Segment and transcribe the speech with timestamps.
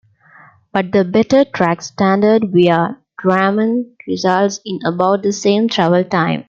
[0.73, 6.39] But the better track standard via Drammen results in about the same travel time.